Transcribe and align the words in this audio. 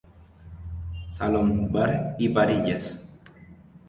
Salón-Bar 1.09 2.15
y 2.17 2.29
parrillas. 2.29 3.07